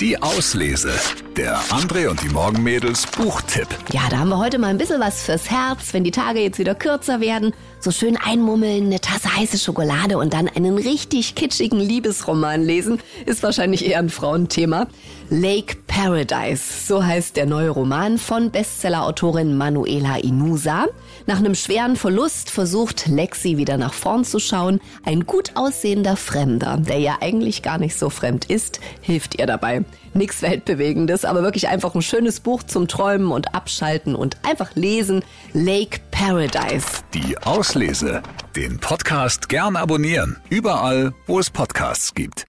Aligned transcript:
Die 0.00 0.16
Auslese. 0.22 0.94
Der 1.36 1.58
André 1.68 2.08
und 2.08 2.22
die 2.22 2.30
Morgenmädels 2.30 3.06
Buchtipp. 3.06 3.68
Ja, 3.92 4.00
da 4.08 4.20
haben 4.20 4.30
wir 4.30 4.38
heute 4.38 4.58
mal 4.58 4.68
ein 4.68 4.78
bisschen 4.78 4.98
was 4.98 5.24
fürs 5.24 5.50
Herz, 5.50 5.92
wenn 5.92 6.04
die 6.04 6.10
Tage 6.10 6.40
jetzt 6.40 6.58
wieder 6.58 6.74
kürzer 6.74 7.20
werden. 7.20 7.52
So 7.80 7.90
schön 7.90 8.16
einmummeln, 8.16 8.86
eine 8.86 9.00
Tasse 9.02 9.36
heiße 9.36 9.58
Schokolade 9.58 10.16
und 10.16 10.32
dann 10.32 10.48
einen 10.48 10.78
richtig 10.78 11.34
kitschigen 11.34 11.78
Liebesroman 11.78 12.62
lesen, 12.62 12.98
ist 13.26 13.42
wahrscheinlich 13.42 13.84
eher 13.84 13.98
ein 13.98 14.08
Frauenthema. 14.08 14.86
Lake 15.28 15.76
Paradise, 15.90 16.62
so 16.86 17.04
heißt 17.04 17.36
der 17.36 17.46
neue 17.46 17.70
Roman 17.70 18.16
von 18.16 18.52
Bestsellerautorin 18.52 19.56
Manuela 19.56 20.18
Inusa. 20.18 20.86
Nach 21.26 21.38
einem 21.38 21.56
schweren 21.56 21.96
Verlust 21.96 22.48
versucht 22.48 23.08
Lexi 23.08 23.56
wieder 23.56 23.76
nach 23.76 23.92
vorn 23.92 24.24
zu 24.24 24.38
schauen. 24.38 24.80
Ein 25.04 25.26
gut 25.26 25.50
aussehender 25.56 26.16
Fremder, 26.16 26.76
der 26.76 27.00
ja 27.00 27.18
eigentlich 27.20 27.62
gar 27.62 27.78
nicht 27.78 27.98
so 27.98 28.08
fremd 28.08 28.44
ist, 28.44 28.78
hilft 29.00 29.40
ihr 29.40 29.46
dabei. 29.46 29.84
Nichts 30.14 30.42
Weltbewegendes, 30.42 31.24
aber 31.24 31.42
wirklich 31.42 31.66
einfach 31.66 31.96
ein 31.96 32.02
schönes 32.02 32.38
Buch 32.38 32.62
zum 32.62 32.86
Träumen 32.86 33.32
und 33.32 33.54
Abschalten 33.56 34.14
und 34.14 34.36
einfach 34.44 34.76
lesen. 34.76 35.24
Lake 35.54 35.98
Paradise. 36.12 36.86
Die 37.14 37.36
Auslese. 37.38 38.22
Den 38.54 38.78
Podcast 38.78 39.48
gern 39.48 39.74
abonnieren. 39.74 40.36
Überall, 40.50 41.14
wo 41.26 41.40
es 41.40 41.50
Podcasts 41.50 42.14
gibt. 42.14 42.46